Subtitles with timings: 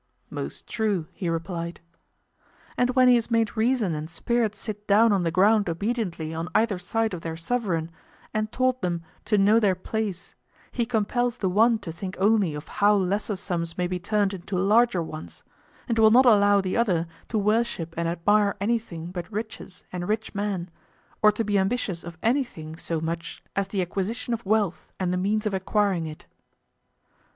[0.31, 1.79] Most true, he replied.
[2.75, 6.49] And when he has made reason and spirit sit down on the ground obediently on
[6.55, 7.91] either side of their sovereign,
[8.33, 10.33] and taught them to know their place,
[10.71, 14.57] he compels the one to think only of how lesser sums may be turned into
[14.57, 15.43] larger ones,
[15.87, 20.33] and will not allow the other to worship and admire anything but riches and rich
[20.33, 20.71] men,
[21.21, 25.15] or to be ambitious of anything so much as the acquisition of wealth and the
[25.15, 26.25] means of acquiring it.